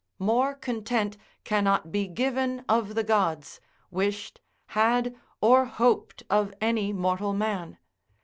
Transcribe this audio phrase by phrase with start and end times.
[0.17, 3.59] More content cannot be given of the gods,
[3.91, 4.41] wished,
[4.73, 7.77] had or hoped of any mortal man.